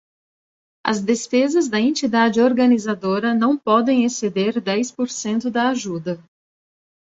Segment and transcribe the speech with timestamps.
[0.83, 6.19] As despesas da entidade organizadora não podem exceder dez por cento da ajuda.